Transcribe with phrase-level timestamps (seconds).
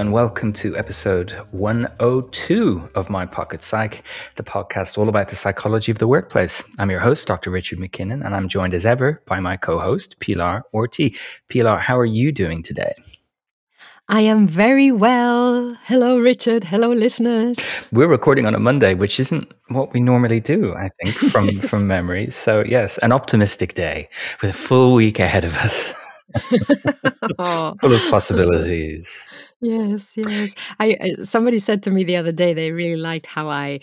[0.00, 4.02] and welcome to episode 102 of My Pocket Psych,
[4.36, 6.64] the podcast all about the psychology of the workplace.
[6.78, 7.50] I'm your host, Dr.
[7.50, 11.18] Richard MacKinnon, and I'm joined as ever by my co host, Pilar Orti.
[11.50, 12.94] Pilar, how are you doing today?
[14.08, 15.76] I am very well.
[15.84, 16.64] Hello, Richard.
[16.64, 17.58] Hello, listeners.
[17.92, 21.68] We're recording on a Monday, which isn't what we normally do, I think, from, yes.
[21.68, 22.30] from memory.
[22.30, 24.08] So, yes, an optimistic day
[24.40, 25.92] with a full week ahead of us.
[27.38, 27.74] oh.
[27.80, 28.10] Full of oh.
[28.10, 29.28] possibilities.
[29.60, 30.54] Yes, yes.
[30.78, 33.80] I somebody said to me the other day they really liked how I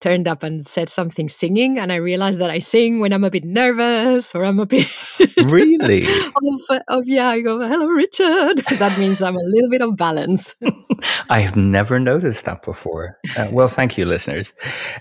[0.00, 3.30] turned up and said something singing and I realized that I sing when I'm a
[3.30, 4.88] bit nervous or I'm a bit
[5.44, 6.06] Really?
[6.70, 8.58] of, of, yeah, I go, hello Richard.
[8.78, 10.54] that means I'm a little bit of balance.
[11.30, 13.18] I have never noticed that before.
[13.36, 14.52] Uh, well, thank you, listeners.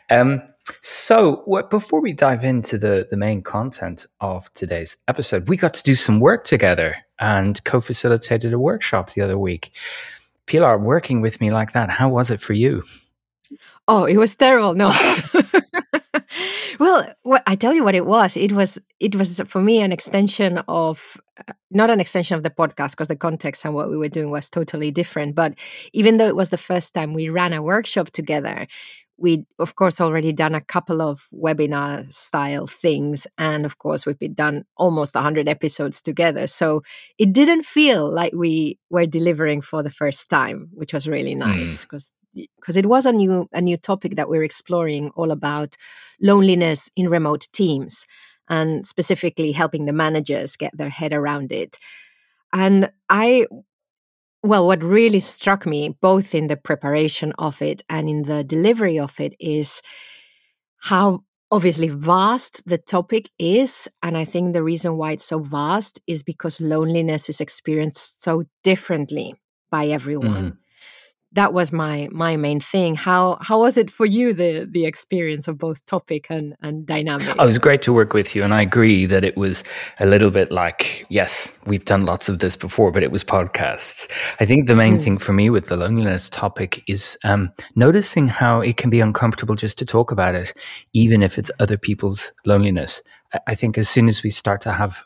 [0.09, 0.41] Um,
[0.81, 5.73] so, what, before we dive into the, the main content of today's episode, we got
[5.73, 9.71] to do some work together and co facilitated a workshop the other week.
[10.51, 12.83] Pilar, working with me like that, how was it for you?
[13.87, 14.73] Oh, it was terrible.
[14.73, 14.91] No.
[16.79, 18.35] well, what, I tell you what it was.
[18.35, 22.49] It was it was for me an extension of uh, not an extension of the
[22.49, 25.35] podcast because the context and what we were doing was totally different.
[25.35, 25.53] But
[25.93, 28.67] even though it was the first time we ran a workshop together,
[29.21, 34.19] we of course already done a couple of webinar style things and of course we've
[34.19, 36.81] been done almost 100 episodes together so
[37.17, 41.85] it didn't feel like we were delivering for the first time which was really nice
[41.85, 42.45] because mm.
[42.57, 45.75] because it was a new a new topic that we're exploring all about
[46.21, 48.07] loneliness in remote teams
[48.49, 51.77] and specifically helping the managers get their head around it
[52.53, 53.45] and i
[54.43, 58.97] well, what really struck me, both in the preparation of it and in the delivery
[58.97, 59.81] of it, is
[60.81, 63.87] how obviously vast the topic is.
[64.01, 68.45] And I think the reason why it's so vast is because loneliness is experienced so
[68.63, 69.35] differently
[69.69, 70.51] by everyone.
[70.51, 70.60] Mm
[71.33, 72.95] that was my my main thing.
[72.95, 77.27] How how was it for you the the experience of both topic and and dynamic?
[77.39, 79.63] Oh, it was great to work with you and i agree that it was
[79.99, 84.09] a little bit like yes we've done lots of this before but it was podcasts.
[84.39, 85.03] I think the main mm.
[85.03, 89.55] thing for me with the loneliness topic is um, noticing how it can be uncomfortable
[89.55, 90.53] just to talk about it
[90.93, 93.01] even if it's other people's loneliness.
[93.47, 95.03] I think as soon as we start to have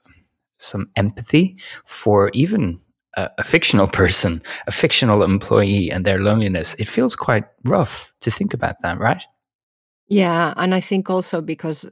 [0.57, 2.79] some empathy for even
[3.15, 8.31] a, a, fictional person, a fictional employee, and their loneliness, it feels quite rough to
[8.31, 9.23] think about that, right?
[10.07, 10.53] Yeah.
[10.57, 11.89] And I think also because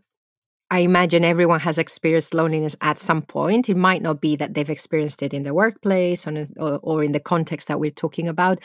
[0.69, 3.69] I imagine everyone has experienced loneliness at some point.
[3.69, 7.19] It might not be that they've experienced it in the workplace or, or in the
[7.19, 8.59] context that we're talking about.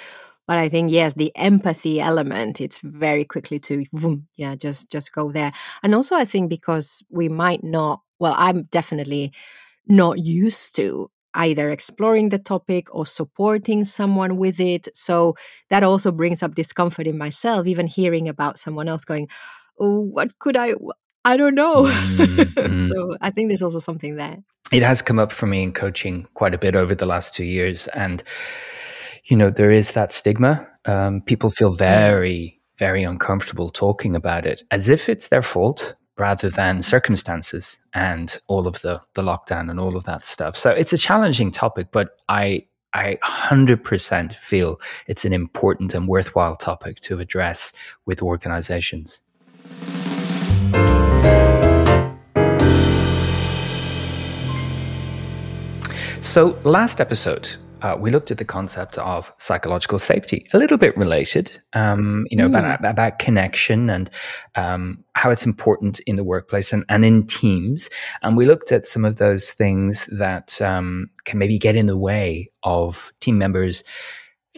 [0.47, 3.85] But I think yes, the empathy element, it's very quickly to
[4.37, 5.53] yeah, just just go there.
[5.83, 9.33] And also I think because we might not well, I'm definitely
[9.87, 14.89] not used to either exploring the topic or supporting someone with it.
[14.95, 15.37] So
[15.71, 19.29] that also brings up discomfort in myself, even hearing about someone else going,
[19.81, 20.75] Oh, what could I?
[21.25, 21.85] I don't know.
[22.19, 22.87] Mm-hmm.
[22.87, 24.39] so I think there's also something there.
[24.73, 27.45] It has come up for me in coaching quite a bit over the last two
[27.45, 27.87] years.
[27.89, 28.23] And,
[29.25, 30.67] you know, there is that stigma.
[30.85, 31.79] Um, people feel mm.
[31.79, 38.39] very, very uncomfortable talking about it as if it's their fault rather than circumstances and
[38.49, 40.57] all of the the lockdown and all of that stuff.
[40.57, 46.57] So it's a challenging topic, but I I 100% feel it's an important and worthwhile
[46.57, 47.73] topic to address
[48.07, 49.21] with organizations.
[56.21, 60.97] So, last episode, uh, we looked at the concept of psychological safety, a little bit
[60.97, 62.59] related, um, you know, mm.
[62.59, 64.11] about, about connection and
[64.57, 67.91] um, how it's important in the workplace and, and in teams.
[68.23, 71.97] And we looked at some of those things that um, can maybe get in the
[71.97, 73.85] way of team members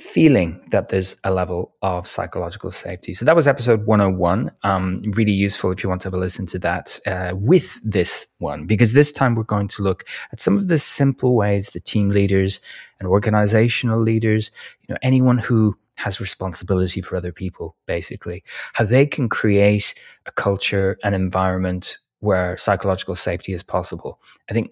[0.01, 3.13] feeling that there's a level of psychological safety.
[3.13, 4.51] So that was episode 101.
[4.63, 8.27] Um, really useful if you want to have a listen to that uh, with this
[8.39, 11.81] one, because this time we're going to look at some of the simple ways the
[11.81, 12.61] team leaders
[12.99, 14.51] and organizational leaders,
[14.89, 18.43] you know, anyone who has responsibility for other people, basically,
[18.73, 19.95] how they can create
[20.25, 24.21] a culture, an environment where psychological safety is possible.
[24.49, 24.71] I think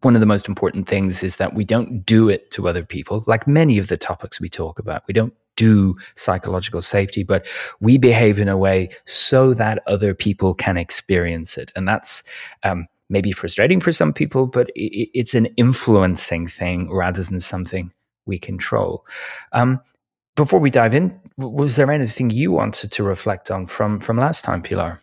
[0.00, 3.24] one of the most important things is that we don't do it to other people,
[3.26, 5.02] like many of the topics we talk about.
[5.06, 7.46] We don't do psychological safety, but
[7.80, 11.72] we behave in a way so that other people can experience it.
[11.76, 12.22] And that's
[12.62, 17.92] um, maybe frustrating for some people, but it, it's an influencing thing rather than something
[18.26, 19.04] we control.
[19.52, 19.80] Um,
[20.36, 24.44] before we dive in, was there anything you wanted to reflect on from from last
[24.44, 25.00] time, Pilar?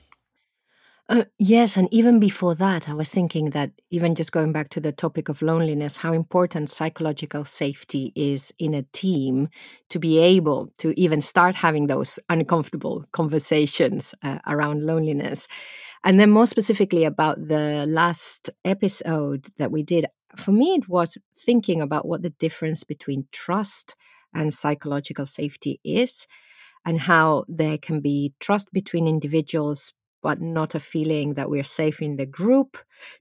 [1.09, 4.81] Uh, yes, and even before that, I was thinking that even just going back to
[4.81, 9.48] the topic of loneliness, how important psychological safety is in a team
[9.89, 15.48] to be able to even start having those uncomfortable conversations uh, around loneliness.
[16.04, 20.07] And then, more specifically, about the last episode that we did,
[20.38, 23.95] for me, it was thinking about what the difference between trust
[24.33, 26.27] and psychological safety is,
[26.86, 32.02] and how there can be trust between individuals but not a feeling that we're safe
[32.02, 32.78] in the group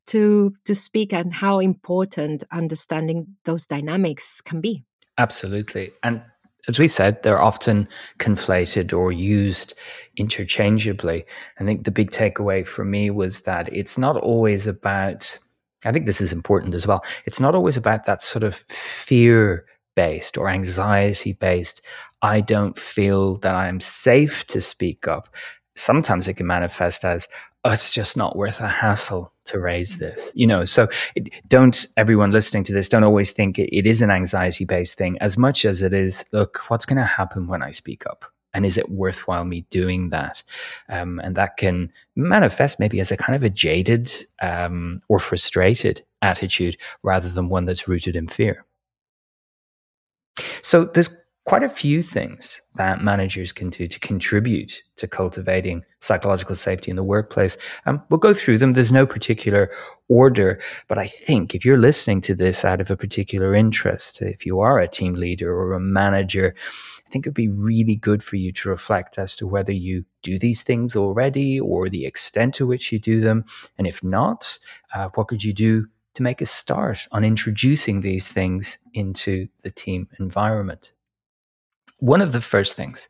[0.07, 4.85] to to speak and how important understanding those dynamics can be.
[5.19, 5.93] Absolutely.
[6.03, 6.23] And
[6.69, 7.89] as we said they're often
[8.19, 9.75] conflated or used
[10.17, 11.25] interchangeably.
[11.61, 15.39] I think the big takeaway for me was that it's not always about
[15.85, 19.65] i think this is important as well it's not always about that sort of fear
[19.95, 21.83] based or anxiety based
[22.23, 25.29] i don't feel that i'm safe to speak up
[25.77, 27.29] sometimes it can manifest as
[27.65, 30.65] oh, it's just not worth a hassle to raise this you know?
[30.65, 34.65] So it, don't everyone listening to this don't always think it, it is an anxiety
[34.65, 38.07] based thing as much as it is look what's going to happen when i speak
[38.07, 38.25] up?
[38.57, 40.43] And is it worthwhile me doing that?
[40.89, 46.03] Um, and that can manifest maybe as a kind of a jaded um, or frustrated
[46.23, 48.65] attitude rather than one that's rooted in fear.
[50.63, 56.57] So there's quite a few things that managers can do to contribute to cultivating psychological
[56.57, 57.57] safety in the workplace.
[57.87, 58.73] Um, we'll go through them.
[58.73, 59.71] There's no particular
[60.09, 64.45] order, but I think if you're listening to this out of a particular interest, if
[64.45, 66.53] you are a team leader or a manager,
[67.07, 70.41] I think it'd be really good for you to reflect as to whether you do
[70.41, 73.45] these things already or the extent to which you do them.
[73.79, 74.59] And if not,
[74.93, 79.71] uh, what could you do to make a start on introducing these things into the
[79.71, 80.93] team environment?
[81.99, 83.09] One of the first things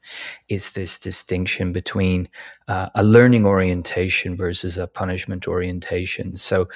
[0.49, 2.29] is this distinction between
[2.69, 6.37] uh, a learning orientation versus a punishment orientation.
[6.37, 6.69] So,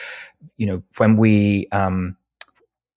[0.56, 2.16] you know, when we, um,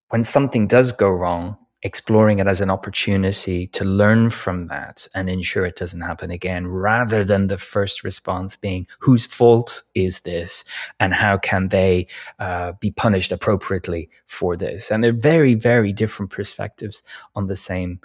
[0.09, 5.29] when something does go wrong, exploring it as an opportunity to learn from that and
[5.29, 10.63] ensure it doesn't happen again, rather than the first response being, whose fault is this?
[10.99, 12.07] And how can they
[12.39, 14.91] uh, be punished appropriately for this?
[14.91, 17.03] And they're very, very different perspectives
[17.35, 17.99] on the same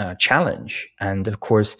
[0.00, 0.88] uh, challenge.
[0.98, 1.76] And of course,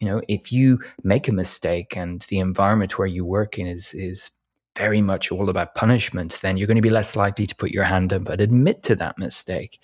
[0.00, 3.92] you know, if you make a mistake and the environment where you work in is
[3.94, 4.30] is
[4.76, 7.84] very much all about punishment, then you're going to be less likely to put your
[7.84, 9.78] hand up and admit to that mistake.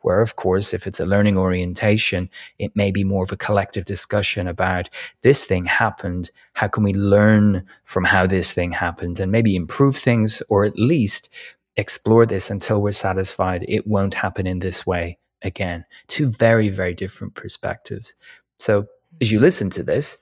[0.00, 2.28] Where, of course, if it's a learning orientation,
[2.58, 4.88] it may be more of a collective discussion about
[5.22, 6.30] this thing happened.
[6.54, 10.76] How can we learn from how this thing happened and maybe improve things or at
[10.76, 11.28] least
[11.76, 15.84] explore this until we're satisfied it won't happen in this way again.
[16.08, 18.14] Two very, very different perspectives.
[18.58, 18.86] So
[19.20, 20.18] as you listen to this,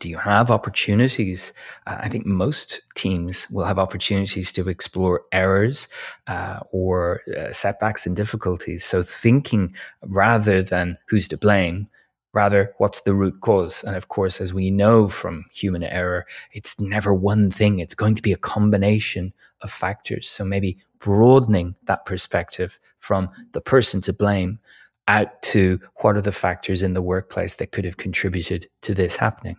[0.00, 1.52] do you have opportunities?
[1.86, 5.88] Uh, I think most teams will have opportunities to explore errors
[6.26, 8.84] uh, or uh, setbacks and difficulties.
[8.84, 11.88] So, thinking rather than who's to blame,
[12.32, 13.82] rather what's the root cause.
[13.84, 18.14] And of course, as we know from human error, it's never one thing, it's going
[18.14, 19.32] to be a combination
[19.62, 20.28] of factors.
[20.28, 24.58] So, maybe broadening that perspective from the person to blame
[25.06, 29.16] out to what are the factors in the workplace that could have contributed to this
[29.16, 29.56] happening.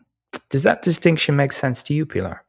[0.50, 2.44] Does that distinction make sense to you, Pilar?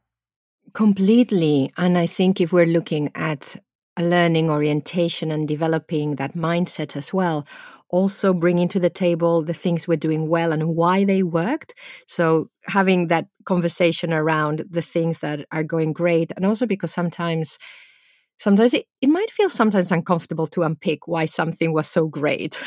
[0.73, 1.73] Completely.
[1.77, 3.57] And I think if we're looking at
[3.97, 7.45] a learning orientation and developing that mindset as well,
[7.89, 11.75] also bringing to the table the things we're doing well and why they worked.
[12.07, 16.31] So having that conversation around the things that are going great.
[16.35, 17.57] And also because sometimes
[18.41, 22.59] sometimes it, it might feel sometimes uncomfortable to unpick why something was so great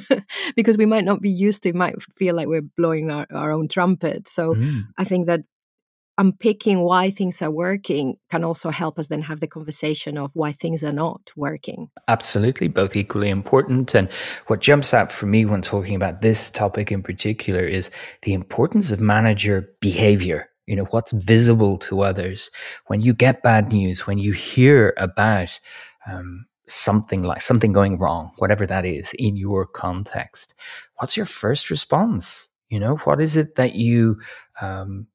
[0.56, 3.52] because we might not be used to it might feel like we're blowing our, our
[3.52, 4.84] own trumpet so mm.
[4.96, 5.40] i think that
[6.18, 10.52] unpicking why things are working can also help us then have the conversation of why
[10.52, 11.88] things are not working.
[12.08, 13.94] Absolutely, both equally important.
[13.94, 14.10] And
[14.48, 17.90] what jumps out for me when talking about this topic in particular is
[18.22, 22.50] the importance of manager behavior you know what's visible to others
[22.88, 25.58] when you get bad news when you hear about
[26.06, 30.54] um, something like something going wrong whatever that is in your context
[30.96, 34.20] what's your first response you know what is it that you
[34.60, 35.06] um,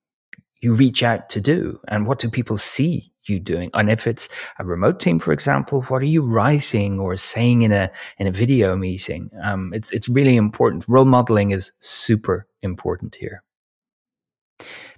[0.64, 4.30] you reach out to do and what do people see you doing and if it's
[4.60, 8.32] a remote team for example what are you writing or saying in a in a
[8.32, 13.44] video meeting um, it's it's really important role modeling is super important here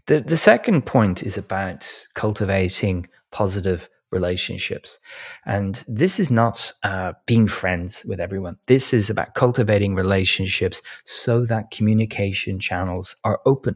[0.07, 4.97] the, the second point is about cultivating positive relationships.
[5.45, 8.57] And this is not uh, being friends with everyone.
[8.67, 13.75] This is about cultivating relationships so that communication channels are open.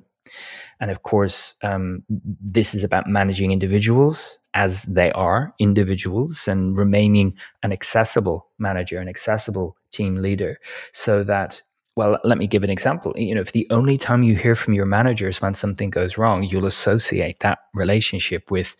[0.79, 7.35] And of course, um, this is about managing individuals as they are individuals and remaining
[7.63, 10.59] an accessible manager, an accessible team leader,
[10.91, 11.61] so that
[11.95, 13.11] well, let me give an example.
[13.17, 16.17] You know, if the only time you hear from your manager is when something goes
[16.17, 18.77] wrong, you'll associate that relationship with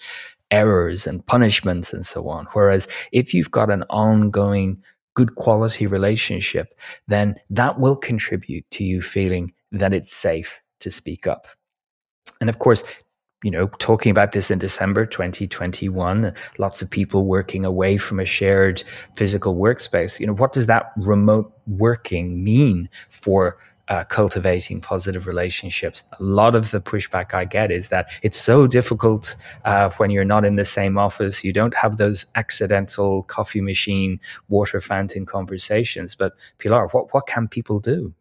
[0.51, 2.47] errors and punishments and so on.
[2.53, 4.81] Whereas if you've got an ongoing
[5.15, 6.73] good quality relationship,
[7.07, 11.47] then that will contribute to you feeling that it's safe to speak up.
[12.41, 12.83] And of course,
[13.43, 18.25] you know, talking about this in December 2021, lots of people working away from a
[18.25, 18.83] shared
[19.15, 20.19] physical workspace.
[20.19, 23.57] You know, what does that remote working mean for
[23.87, 26.03] uh, cultivating positive relationships?
[26.19, 30.25] A lot of the pushback I get is that it's so difficult uh, when you're
[30.25, 31.41] not in the same office.
[31.41, 34.19] You don't have those accidental coffee machine,
[34.49, 36.13] water fountain conversations.
[36.13, 38.13] But Pilar, what, what can people do?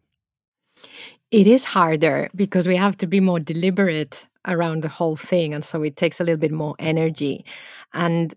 [1.31, 5.53] It is harder because we have to be more deliberate around the whole thing.
[5.53, 7.45] And so it takes a little bit more energy.
[7.93, 8.33] And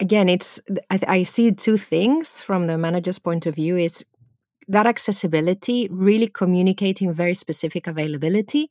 [0.00, 0.60] again, it's,
[0.90, 3.76] I, I see two things from the manager's point of view.
[3.76, 4.04] It's
[4.68, 8.70] that accessibility, really communicating very specific availability,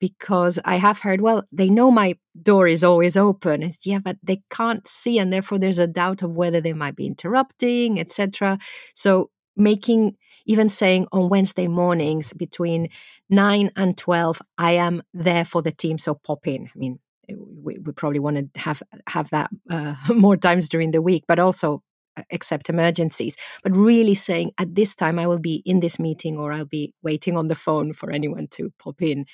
[0.00, 3.62] because I have heard, well, they know my door is always open.
[3.62, 6.96] It's, yeah, but they can't see, and therefore there's a doubt of whether they might
[6.96, 8.58] be interrupting, etc.
[8.94, 12.88] So making even saying on Wednesday mornings between
[13.30, 16.66] 9 and 12, I am there for the team, so pop in.
[16.66, 21.02] I mean, we, we probably want to have have that uh, more times during the
[21.02, 21.82] week, but also
[22.16, 23.36] uh, accept emergencies.
[23.62, 26.92] But really saying at this time I will be in this meeting or I'll be
[27.02, 29.24] waiting on the phone for anyone to pop in.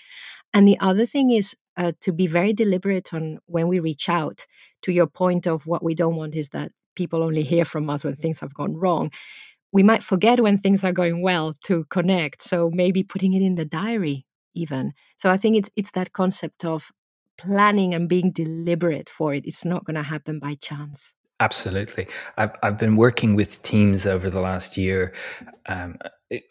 [0.55, 4.47] And the other thing is uh, to be very deliberate on when we reach out.
[4.83, 8.05] To your point of what we don't want is that people only hear from us
[8.05, 9.11] when things have gone wrong
[9.73, 13.55] we might forget when things are going well to connect so maybe putting it in
[13.55, 14.93] the diary even.
[15.17, 16.91] So i think it's it's that concept of
[17.41, 19.47] planning and being deliberate for it.
[19.47, 21.15] It's not going to happen by chance.
[21.41, 22.07] Absolutely.
[22.37, 25.15] I've, I've been working with teams over the last year
[25.67, 25.97] um,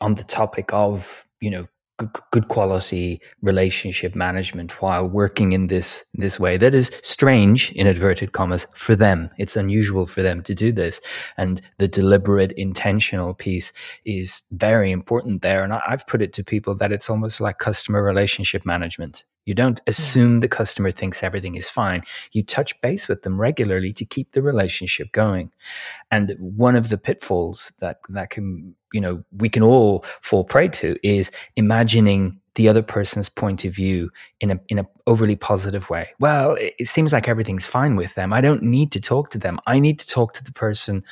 [0.02, 1.68] on the topic of you know
[2.32, 8.32] good quality relationship management while working in this this way that is strange in inverted
[8.32, 9.30] commas for them.
[9.38, 11.02] It's unusual for them to do this.
[11.38, 13.72] And the deliberate intentional piece
[14.06, 15.64] is very important there.
[15.64, 19.82] And i've put it to people that it's almost like customer relationship management you don't
[19.88, 22.04] assume the customer thinks everything is fine.
[22.32, 25.52] You touch base with them regularly to keep the relationship going.
[26.12, 30.68] And one of the pitfalls that that can, you know, we can all fall prey
[30.70, 34.12] to is imagining the other person's point of view
[34.42, 36.10] in a in a overly positive way.
[36.20, 38.34] Well, it, it, seems like everything's fine with them.
[38.34, 39.62] I don't need to talk to them.
[39.66, 41.06] I need to talk to the person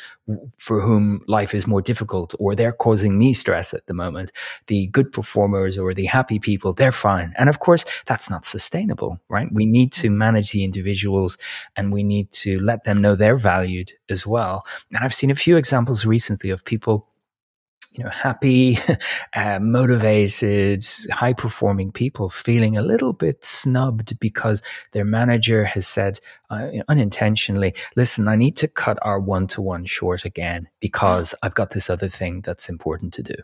[0.57, 4.33] for whom life is more difficult or they're causing me stress at the moment.
[4.67, 7.33] The good performers or the happy people, they're fine.
[7.37, 9.47] And of course, that's not sustainable, right?
[9.49, 11.37] We need to manage the individuals
[11.77, 14.65] and we need to let them know they're valued as well.
[14.91, 17.07] And I've seen a few examples recently of people
[17.97, 18.77] you know, happy,
[19.35, 24.61] uh, motivated, high performing people feeling a little bit snubbed because
[24.91, 29.85] their manager has said uh, unintentionally, listen, I need to cut our one to one
[29.85, 33.35] short again because I've got this other thing that's important to do.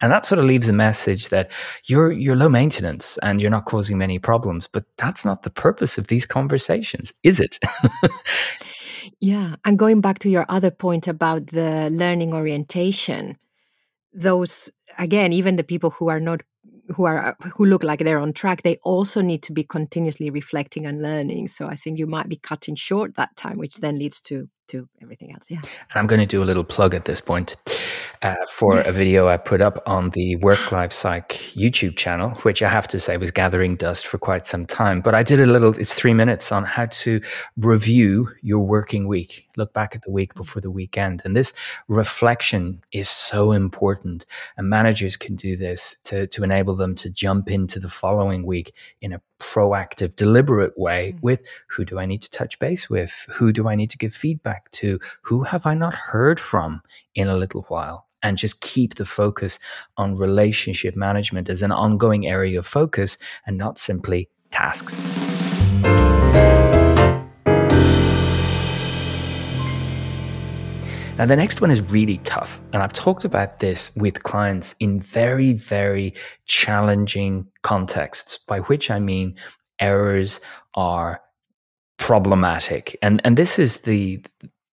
[0.00, 1.50] And that sort of leaves a message that
[1.84, 5.96] you're you're low maintenance and you're not causing many problems, but that's not the purpose
[5.96, 7.58] of these conversations, is it?
[9.20, 13.38] yeah, and going back to your other point about the learning orientation,
[14.12, 16.42] those again even the people who are not
[16.96, 20.86] who are who look like they're on track they also need to be continuously reflecting
[20.86, 21.48] and learning.
[21.48, 24.88] So i think you might be cutting short that time which then leads to to
[25.02, 27.56] everything else yeah and i'm going to do a little plug at this point
[28.22, 28.88] uh, for yes.
[28.88, 32.86] a video I put up on the Work Life Psych YouTube channel, which I have
[32.88, 35.00] to say was gathering dust for quite some time.
[35.00, 37.20] But I did a little, it's three minutes on how to
[37.56, 41.22] review your working week, look back at the week before the weekend.
[41.24, 41.52] And this
[41.88, 44.24] reflection is so important.
[44.56, 48.72] And managers can do this to, to enable them to jump into the following week
[49.00, 51.22] in a proactive, deliberate way mm.
[51.22, 53.26] with who do I need to touch base with?
[53.28, 55.00] Who do I need to give feedback to?
[55.22, 56.80] Who have I not heard from
[57.14, 58.06] in a little while?
[58.22, 59.58] And just keep the focus
[59.96, 65.02] on relationship management as an ongoing area of focus and not simply tasks.
[71.18, 72.62] Now, the next one is really tough.
[72.72, 76.14] And I've talked about this with clients in very, very
[76.46, 79.36] challenging contexts, by which I mean
[79.78, 80.40] errors
[80.74, 81.20] are
[81.98, 82.96] problematic.
[83.02, 84.24] And, and this is the,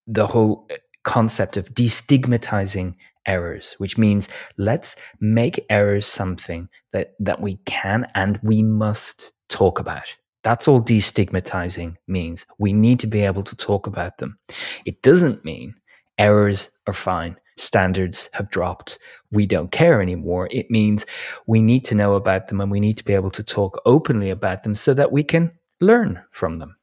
[0.07, 0.67] the whole
[1.03, 8.39] concept of destigmatizing errors, which means let's make errors something that, that we can and
[8.43, 10.15] we must talk about.
[10.43, 12.45] That's all destigmatizing means.
[12.59, 14.39] We need to be able to talk about them.
[14.85, 15.75] It doesn't mean
[16.19, 17.37] errors are fine.
[17.57, 18.99] Standards have dropped.
[19.31, 20.47] We don't care anymore.
[20.51, 21.05] It means
[21.47, 24.29] we need to know about them and we need to be able to talk openly
[24.29, 26.75] about them so that we can learn from them.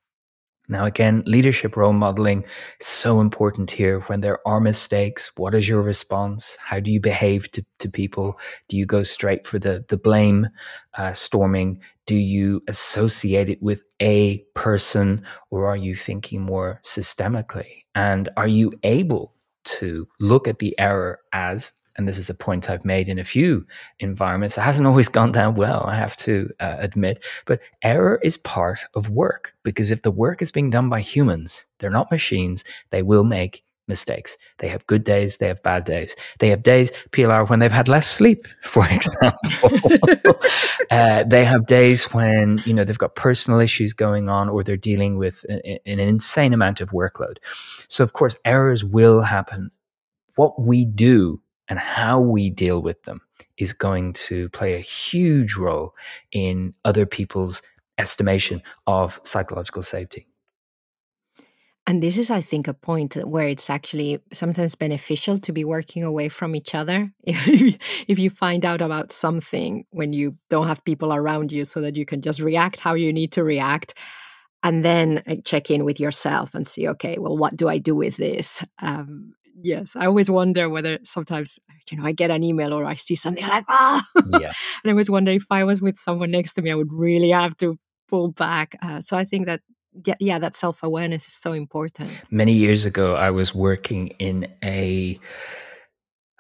[0.68, 2.44] Now, again, leadership role modeling
[2.80, 4.00] is so important here.
[4.00, 6.58] When there are mistakes, what is your response?
[6.60, 8.38] How do you behave to, to people?
[8.68, 10.48] Do you go straight for the, the blame
[10.98, 11.80] uh, storming?
[12.06, 17.85] Do you associate it with a person or are you thinking more systemically?
[17.96, 19.34] And are you able
[19.64, 23.24] to look at the error as and this is a point I've made in a
[23.24, 23.66] few
[24.00, 24.58] environments.
[24.58, 27.24] It hasn't always gone down well, I have to uh, admit.
[27.46, 31.66] But error is part of work because if the work is being done by humans,
[31.78, 34.36] they're not machines, they will make mistakes.
[34.58, 36.16] They have good days, they have bad days.
[36.38, 39.70] They have days, Pilar, when they've had less sleep, for example.
[40.90, 44.76] uh, they have days when, you know, they've got personal issues going on or they're
[44.76, 47.36] dealing with an, an insane amount of workload.
[47.88, 49.70] So, of course, errors will happen.
[50.34, 53.20] What we do and how we deal with them
[53.58, 55.94] is going to play a huge role
[56.32, 57.62] in other people's
[57.98, 60.26] estimation of psychological safety.
[61.88, 66.02] And this is, I think, a point where it's actually sometimes beneficial to be working
[66.02, 67.12] away from each other.
[68.08, 71.96] If you, find out about something when you don't have people around you so that
[71.96, 73.94] you can just react how you need to react,
[74.62, 77.94] and then uh, check in with yourself and see, okay, well, what do I do
[77.94, 78.64] with this?
[78.80, 81.58] Um, yes, I always wonder whether sometimes
[81.90, 84.04] you know I get an email or I see something like ah,
[84.40, 84.52] yeah.
[84.82, 87.30] and I always wonder if I was with someone next to me, I would really
[87.30, 87.78] have to
[88.08, 88.76] pull back.
[88.82, 89.60] Uh, so I think that
[90.04, 92.10] yeah, yeah that self awareness is so important.
[92.30, 95.18] Many years ago, I was working in a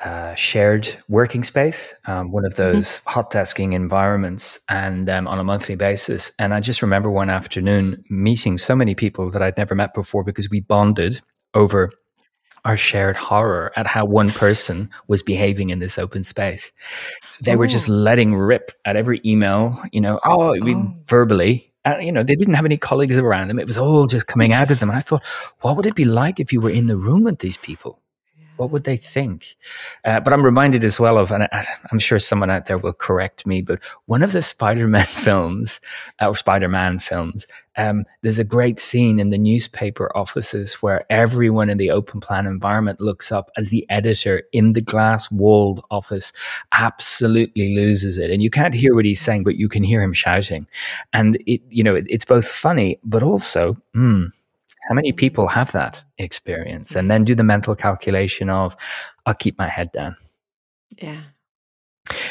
[0.04, 2.74] uh, shared working space, um, one of mm-hmm.
[2.74, 3.10] those mm-hmm.
[3.10, 6.32] hot desking environments, and um, on a monthly basis.
[6.38, 10.22] And I just remember one afternoon meeting so many people that I'd never met before
[10.22, 11.20] because we bonded
[11.54, 11.92] over
[12.66, 16.72] our shared horror at how one person was behaving in this open space.
[17.42, 17.58] They oh.
[17.58, 17.92] were just oh.
[17.92, 20.94] letting rip at every email, you know, oh, oh.
[21.06, 21.72] verbally.
[21.86, 23.60] Uh, you know, they didn't have any colleagues around them.
[23.60, 24.90] It was all just coming out of them.
[24.90, 25.24] And I thought,
[25.62, 28.00] what would it be like if you were in the room with these people?
[28.56, 29.56] What would they think?
[30.04, 32.92] Uh, but I'm reminded as well of, and I, am sure someone out there will
[32.92, 35.80] correct me, but one of the Spider-Man films,
[36.20, 41.68] uh, or Spider-Man films, um, there's a great scene in the newspaper offices where everyone
[41.68, 46.32] in the open plan environment looks up as the editor in the glass walled office
[46.72, 48.30] absolutely loses it.
[48.30, 50.66] And you can't hear what he's saying, but you can hear him shouting.
[51.12, 54.26] And it, you know, it, it's both funny, but also, hmm,
[54.88, 58.76] how many people have that experience and then do the mental calculation of,
[59.26, 60.16] I'll keep my head down?
[61.00, 61.22] Yeah.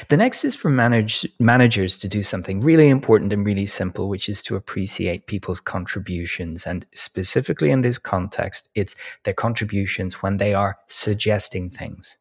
[0.07, 4.29] The next is for manage, managers to do something really important and really simple, which
[4.29, 6.65] is to appreciate people's contributions.
[6.65, 12.17] And specifically in this context, it's their contributions when they are suggesting things.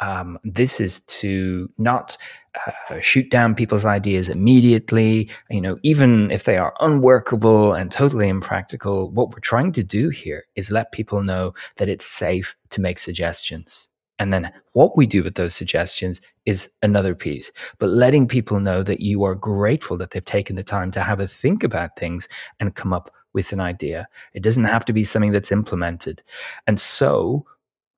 [0.00, 2.16] Um, this is to not
[2.66, 5.30] uh, shoot down people's ideas immediately.
[5.50, 10.08] You know, even if they are unworkable and totally impractical, what we're trying to do
[10.08, 13.88] here is let people know that it's safe to make suggestions.
[14.18, 17.50] And then what we do with those suggestions is another piece.
[17.78, 21.20] But letting people know that you are grateful that they've taken the time to have
[21.20, 22.28] a think about things
[22.60, 24.06] and come up with an idea.
[24.34, 26.22] It doesn't have to be something that's implemented.
[26.66, 27.46] And so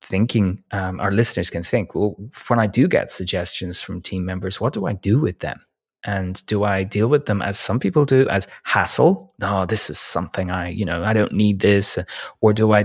[0.03, 2.17] thinking um, our listeners can think well
[2.49, 5.59] when i do get suggestions from team members what do i do with them?
[6.05, 9.33] And do i deal with them as some people do as hassle?
[9.39, 11.99] No this is something i you know i don't need this.
[12.41, 12.85] Or do i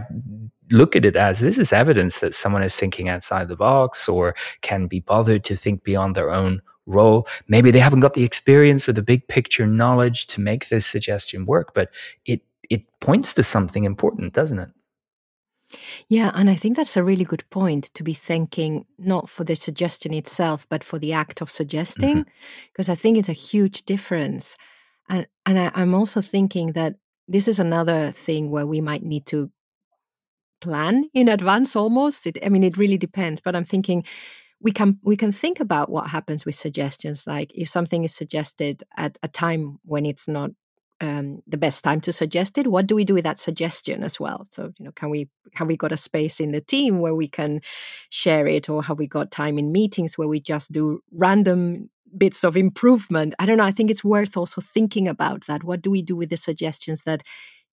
[0.69, 4.35] look at it as this is evidence that someone is thinking outside the box or
[4.61, 7.27] can be bothered to think beyond their own role.
[7.47, 11.45] Maybe they haven't got the experience or the big picture knowledge to make this suggestion
[11.45, 11.89] work but
[12.25, 14.69] it it points to something important doesn't it
[16.07, 19.55] yeah, and I think that's a really good point to be thanking not for the
[19.55, 22.25] suggestion itself, but for the act of suggesting,
[22.71, 22.91] because mm-hmm.
[22.93, 24.57] I think it's a huge difference.
[25.09, 26.95] And and I, I'm also thinking that
[27.27, 29.51] this is another thing where we might need to
[30.61, 32.27] plan in advance almost.
[32.27, 34.05] It, I mean, it really depends, but I'm thinking
[34.59, 38.83] we can we can think about what happens with suggestions like if something is suggested
[38.97, 40.49] at a time when it's not
[40.99, 44.19] um, the best time to suggest it what do we do with that suggestion as
[44.19, 44.47] well?
[44.49, 47.27] So you know can we have we got a space in the team where we
[47.27, 47.61] can
[48.09, 52.43] share it or have we got time in meetings where we just do random bits
[52.43, 53.35] of improvement?
[53.39, 55.63] I don't know i think it's worth also thinking about that.
[55.63, 57.23] What do we do with the suggestions that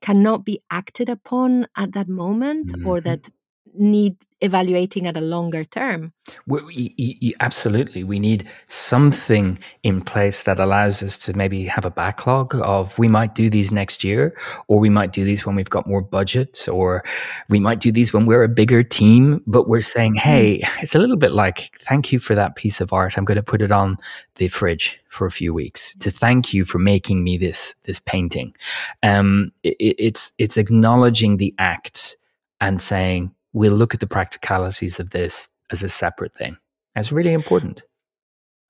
[0.00, 2.87] cannot be acted upon at that moment mm-hmm.
[2.87, 3.30] or that
[3.74, 6.12] need evaluating at a longer term.
[6.46, 8.04] We, absolutely.
[8.04, 13.08] We need something in place that allows us to maybe have a backlog of we
[13.08, 14.37] might do these next year,
[14.68, 17.04] or we might do these when we've got more budget, or
[17.48, 19.42] we might do these when we're a bigger team.
[19.46, 20.82] But we're saying, hey, mm.
[20.82, 23.16] it's a little bit like, thank you for that piece of art.
[23.16, 23.96] I'm going to put it on
[24.34, 28.54] the fridge for a few weeks to thank you for making me this this painting.
[29.02, 32.16] Um, it, it's it's acknowledging the act
[32.60, 36.58] and saying we'll look at the practicalities of this as a separate thing.
[36.94, 37.82] That's really important.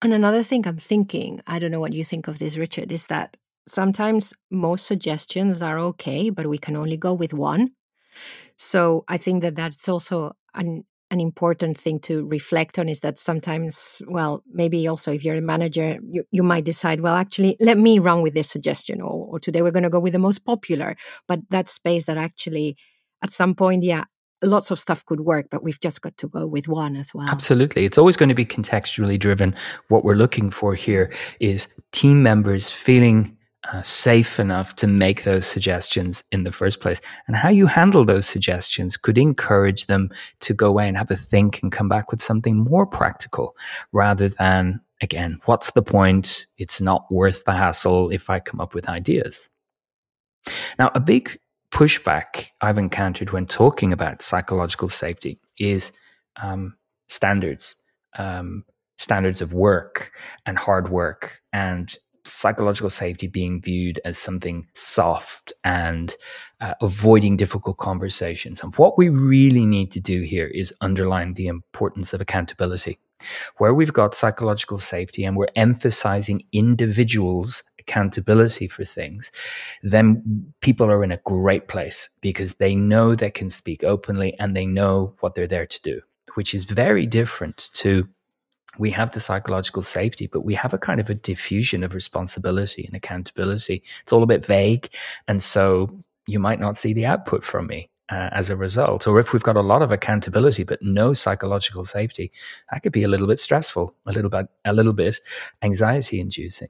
[0.01, 3.07] And another thing I'm thinking, I don't know what you think of this, Richard, is
[3.07, 7.73] that sometimes most suggestions are okay, but we can only go with one.
[8.57, 13.19] So I think that that's also an an important thing to reflect on is that
[13.19, 17.79] sometimes, well, maybe also if you're a manager, you, you might decide, well, actually, let
[17.79, 20.45] me run with this suggestion, or, or today we're going to go with the most
[20.45, 20.97] popular.
[21.29, 22.77] But that space that actually,
[23.23, 24.05] at some point, yeah,
[24.45, 27.29] lots of stuff could work, but we've just got to go with one as well.
[27.29, 27.85] Absolutely.
[27.85, 29.55] It's always going to be contextually driven.
[29.89, 33.37] What we're looking for here is team members feeling
[33.73, 37.01] uh, safe enough to make those suggestions in the first place.
[37.27, 41.17] And how you handle those suggestions could encourage them to go away and have a
[41.17, 43.57] think and come back with something more practical
[43.93, 46.47] rather than, again, what's the point?
[46.59, 49.49] It's not worth the hassle if I come up with ideas.
[50.79, 51.39] Now, a big
[51.75, 55.93] pushback I've encountered when talking about psychological safety is
[56.41, 56.77] um,
[57.09, 57.75] standards,
[58.17, 58.65] um,
[58.97, 60.13] standards of work
[60.47, 61.93] and hard work, and
[62.25, 66.15] psychological safety being viewed as something soft and
[66.61, 68.63] uh, avoiding difficult conversations.
[68.63, 73.01] And what we really need to do here is underline the importance of accountability.
[73.59, 79.31] Where we've got psychological safety and we're emphasizing individuals accountability for things,
[79.83, 84.57] then people are in a great place because they know they can speak openly and
[84.57, 86.01] they know what they're there to do,
[86.35, 88.09] which is very different to
[88.77, 92.85] we have the psychological safety, but we have a kind of a diffusion of responsibility
[92.85, 93.85] and accountability.
[94.03, 94.89] It's all a bit vague.
[95.29, 97.89] And so you might not see the output from me.
[98.11, 101.87] Uh, as a result, or if we've got a lot of accountability but no psychological
[101.87, 102.31] safety,
[102.71, 105.21] that could be a little bit stressful, a little bit, a little bit
[105.63, 106.69] anxiety inducing.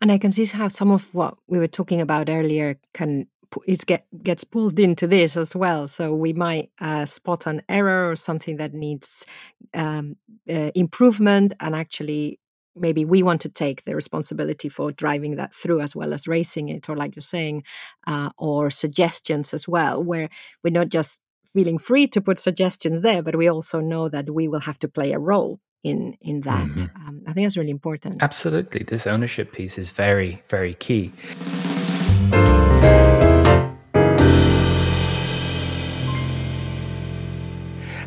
[0.00, 3.26] And I can see how some of what we were talking about earlier can
[3.66, 5.88] it get gets pulled into this as well.
[5.88, 9.26] So we might uh, spot an error or something that needs
[9.74, 10.16] um,
[10.48, 12.38] uh, improvement, and actually
[12.76, 16.68] maybe we want to take the responsibility for driving that through as well as racing
[16.68, 17.64] it, or like you're saying,
[18.06, 20.28] uh, or suggestions as well, where
[20.62, 21.18] we're not just
[21.52, 24.88] feeling free to put suggestions there, but we also know that we will have to
[24.88, 26.66] play a role in in that.
[26.66, 27.08] Mm-hmm.
[27.08, 28.22] Um, I think that's really important.
[28.22, 31.12] Absolutely, this ownership piece is very very key.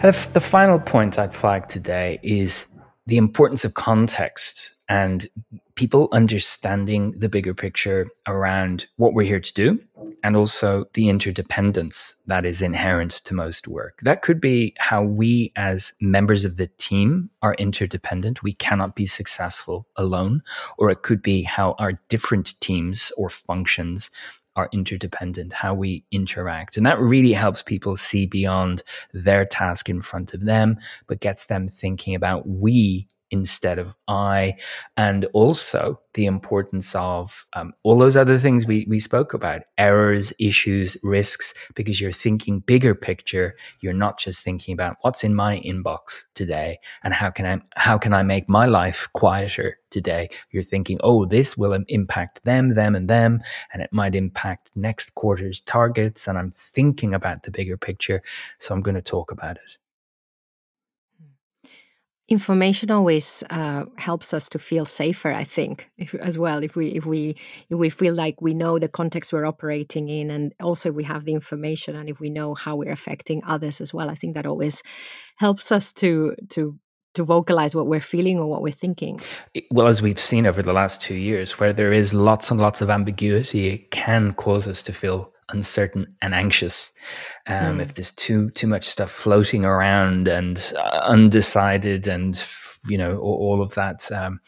[0.02, 2.66] The final point I'd flag today is
[3.06, 5.28] the importance of context and
[5.76, 9.80] people understanding the bigger picture around what we're here to do
[10.24, 14.00] and also the interdependence that is inherent to most work.
[14.02, 18.44] That could be how we, as members of the team, are interdependent.
[18.44, 20.42] We cannot be successful alone.
[20.78, 24.10] Or it could be how our different teams or functions
[24.56, 26.76] are interdependent, how we interact.
[26.78, 31.46] And that really helps people see beyond their task in front of them, but gets
[31.46, 34.56] them thinking about we instead of I,
[34.98, 40.34] and also the importance of um, all those other things we, we spoke about errors,
[40.40, 43.56] issues, risks, because you're thinking bigger picture.
[43.80, 47.98] You're not just thinking about what's in my inbox today and how can I how
[47.98, 50.30] can I make my life quieter today.
[50.52, 53.42] You're thinking, oh, this will impact them, them, and them,
[53.74, 56.28] and it might impact next quarter's targets.
[56.28, 58.22] And I'm thinking about the bigger picture,
[58.60, 59.78] so I'm going to talk about it
[62.32, 66.88] information always uh, helps us to feel safer i think if, as well if we
[66.88, 67.36] if we
[67.70, 71.04] if we feel like we know the context we're operating in and also if we
[71.04, 74.34] have the information and if we know how we're affecting others as well i think
[74.34, 74.82] that always
[75.38, 76.80] helps us to to
[77.14, 79.20] to vocalize what we're feeling or what we're thinking.
[79.70, 82.80] Well as we've seen over the last two years where there is lots and lots
[82.80, 86.92] of ambiguity it can cause us to feel uncertain and anxious.
[87.48, 87.82] Um, mm.
[87.82, 92.44] If there's too too much stuff floating around and uh, undecided, and
[92.88, 94.40] you know all, of that um,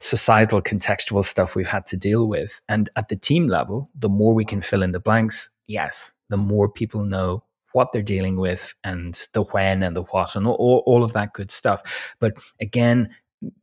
[0.00, 4.34] societal contextual stuff we've had to deal with, and at the team level, the more
[4.34, 8.72] we can fill in the blanks, yes, the more people know what they're dealing with
[8.84, 11.82] and the when and the what and all, all of that good stuff.
[12.20, 13.10] But again,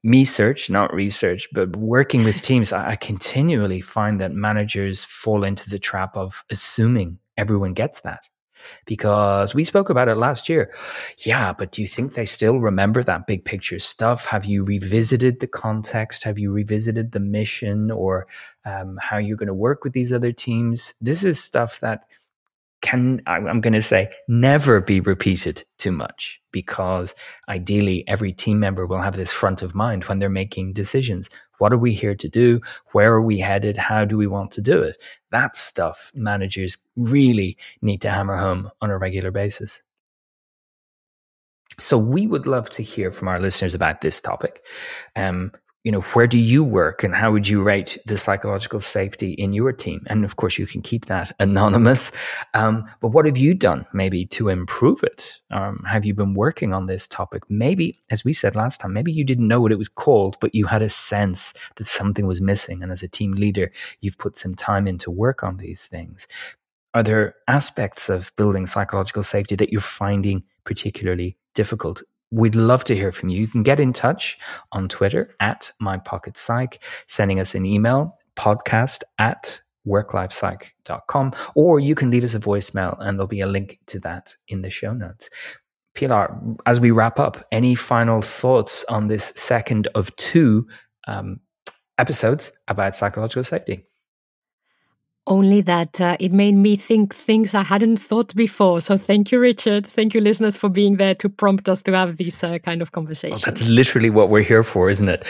[0.04, 5.44] me search, not research, but working with teams, I, I continually find that managers fall
[5.44, 8.22] into the trap of assuming everyone gets that.
[8.86, 10.74] because we spoke about it last year.
[11.26, 14.26] Yeah, but do you think they still remember that big picture stuff?
[14.26, 16.24] Have you revisited the context?
[16.24, 18.28] Have you revisited the mission or
[18.66, 20.94] um, how you're going to work with these other teams?
[21.02, 22.06] This is stuff that
[22.82, 27.16] can I'm going to say never be repeated too much because
[27.48, 31.30] ideally every team member will have this front of mind when they're making decisions.
[31.60, 32.60] What are we here to do?
[32.92, 33.78] Where are we headed?
[33.78, 34.98] How do we want to do it?
[35.32, 39.84] That stuff managers really need to hammer home on a regular basis.
[41.80, 44.64] So we would love to hear from our listeners about this topic.
[45.16, 45.52] Um,
[45.84, 49.52] you know, where do you work and how would you rate the psychological safety in
[49.52, 50.04] your team?
[50.08, 52.12] And of course, you can keep that anonymous.
[52.54, 55.42] Um, but what have you done maybe to improve it?
[55.50, 57.44] Um, have you been working on this topic?
[57.50, 60.54] Maybe, as we said last time, maybe you didn't know what it was called, but
[60.54, 62.84] you had a sense that something was missing.
[62.84, 66.28] And as a team leader, you've put some time into work on these things.
[66.94, 72.96] Are there aspects of building psychological safety that you're finding particularly difficult We'd love to
[72.96, 73.40] hear from you.
[73.42, 74.38] You can get in touch
[74.72, 82.24] on Twitter at mypocketpsych, sending us an email, podcast at worklifepsych.com, or you can leave
[82.24, 85.30] us a voicemail and there'll be a link to that in the show notes.
[85.94, 90.68] Pilar, as we wrap up, any final thoughts on this second of two
[91.08, 91.40] um,
[91.98, 93.84] episodes about psychological safety?
[95.28, 98.82] Only that uh, it made me think things I hadn't thought before.
[98.82, 99.86] So thank you, Richard.
[99.86, 102.92] Thank you, listeners, for being there to prompt us to have these uh, kind of
[102.92, 103.46] conversations.
[103.46, 105.24] Well, that's literally what we're here for, isn't it?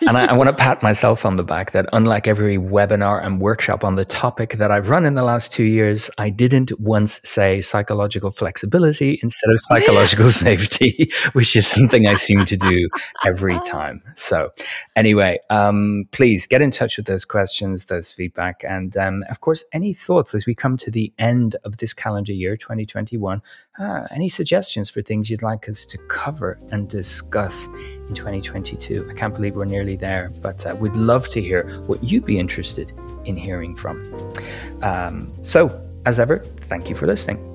[0.00, 0.14] And yes.
[0.14, 3.84] I, I want to pat myself on the back that unlike every webinar and workshop
[3.84, 7.60] on the topic that I've run in the last two years, I didn't once say
[7.60, 12.88] psychological flexibility instead of psychological safety, which is something I seem to do
[13.26, 14.02] every time.
[14.14, 14.50] So
[14.96, 19.64] anyway, um, please get in touch with those questions, those feedback, and um, of course,
[19.72, 23.42] any thoughts as we come to the end of this calendar year, 2021?
[23.78, 27.66] Uh, any suggestions for things you'd like us to cover and discuss
[28.08, 29.06] in 2022?
[29.10, 32.38] I can't believe we're nearly there, but uh, we'd love to hear what you'd be
[32.38, 32.92] interested
[33.26, 34.02] in hearing from.
[34.82, 37.53] Um, so, as ever, thank you for listening.